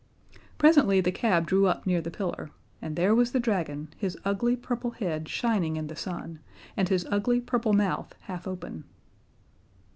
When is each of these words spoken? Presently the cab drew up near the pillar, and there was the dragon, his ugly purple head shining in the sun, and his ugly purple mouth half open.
Presently 0.57 0.99
the 0.99 1.11
cab 1.11 1.45
drew 1.45 1.67
up 1.67 1.85
near 1.85 2.01
the 2.01 2.09
pillar, 2.09 2.49
and 2.81 2.95
there 2.95 3.13
was 3.13 3.33
the 3.33 3.39
dragon, 3.39 3.89
his 3.95 4.17
ugly 4.25 4.55
purple 4.55 4.89
head 4.89 5.29
shining 5.29 5.75
in 5.75 5.85
the 5.85 5.95
sun, 5.95 6.39
and 6.75 6.89
his 6.89 7.05
ugly 7.11 7.39
purple 7.39 7.73
mouth 7.73 8.15
half 8.21 8.47
open. 8.47 8.85